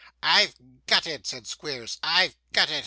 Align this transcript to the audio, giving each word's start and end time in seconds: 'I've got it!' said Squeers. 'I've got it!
'I've 0.23 0.55
got 0.87 1.05
it!' 1.05 1.27
said 1.27 1.45
Squeers. 1.45 1.99
'I've 2.01 2.35
got 2.53 2.71
it! 2.71 2.79